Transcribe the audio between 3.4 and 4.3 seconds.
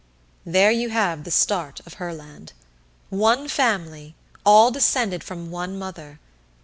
family,